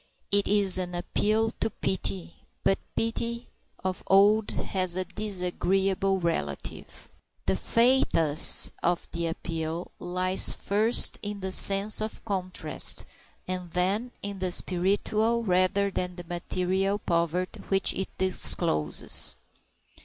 [0.31, 3.49] It is an appeal to pity, but pity
[3.83, 7.07] of old has a disagreeable relative.
[7.45, 13.05] The pathos of the appeal lies, first, in the sense of contrast,
[13.47, 19.35] and then in the spiritual rather than the material poverty which it discloses.